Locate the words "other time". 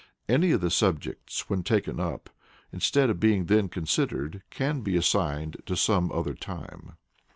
6.11-6.93